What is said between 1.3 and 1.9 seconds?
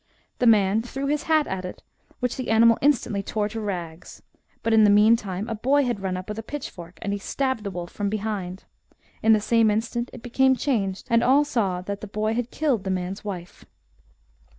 at it,